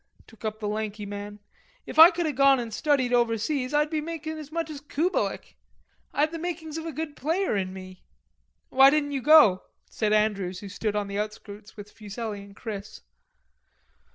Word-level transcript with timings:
took 0.25 0.43
up 0.43 0.59
the 0.59 0.67
lanky 0.67 1.05
man. 1.05 1.37
"If 1.85 1.99
I 1.99 2.09
could 2.09 2.25
have 2.25 2.35
gone 2.35 2.59
an' 2.59 2.71
studied 2.71 3.13
overseas, 3.13 3.71
I'd 3.71 3.91
be 3.91 4.01
making 4.01 4.39
as 4.39 4.51
much 4.51 4.71
as 4.71 4.81
Kubelik. 4.81 5.55
I 6.11 6.21
had 6.21 6.31
the 6.31 6.39
makings 6.39 6.79
of 6.79 6.87
a 6.87 6.91
good 6.91 7.15
player 7.15 7.55
in 7.55 7.71
me." 7.71 8.01
"Why 8.69 8.89
don't 8.89 9.11
you 9.11 9.21
go?" 9.21 9.61
asked 9.87 10.01
Andrews, 10.01 10.61
who 10.61 10.69
stood 10.69 10.95
on 10.95 11.07
the 11.07 11.19
outskirts 11.19 11.77
with 11.77 11.91
Fuselli 11.91 12.41
and 12.41 12.55
Chris. 12.55 13.01